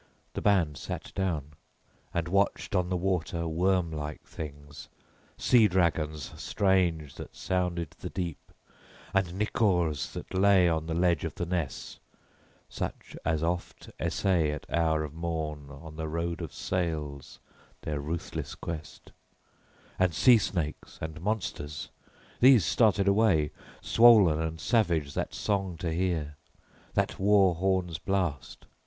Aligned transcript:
The 0.33 0.41
band 0.41 0.77
sat 0.77 1.11
down, 1.13 1.53
and 2.11 2.27
watched 2.27 2.73
on 2.73 2.89
the 2.89 2.97
water 2.97 3.47
worm 3.47 3.91
like 3.91 4.23
things, 4.23 4.89
sea 5.37 5.67
dragons 5.67 6.33
strange 6.41 7.13
that 7.17 7.35
sounded 7.35 7.91
the 7.99 8.09
deep, 8.09 8.51
and 9.13 9.35
nicors 9.37 10.11
that 10.13 10.33
lay 10.33 10.67
on 10.67 10.87
the 10.87 10.95
ledge 10.95 11.23
of 11.23 11.35
the 11.35 11.45
ness 11.45 11.99
such 12.67 13.15
as 13.23 13.43
oft 13.43 13.91
essay 13.99 14.49
at 14.51 14.65
hour 14.71 15.03
of 15.03 15.13
morn 15.13 15.69
on 15.69 15.97
the 15.97 16.07
road 16.07 16.41
of 16.41 16.51
sails 16.51 17.39
their 17.83 17.99
ruthless 18.01 18.55
quest, 18.55 19.11
and 19.99 20.15
sea 20.15 20.39
snakes 20.39 20.97
and 20.99 21.21
monsters. 21.21 21.91
These 22.39 22.65
started 22.65 23.07
away, 23.07 23.51
swollen 23.81 24.41
and 24.41 24.59
savage 24.59 25.13
that 25.13 25.35
song 25.35 25.77
to 25.77 25.93
hear, 25.93 26.37
that 26.95 27.19
war 27.19 27.53
horn's 27.53 27.99
blast. 27.99 28.65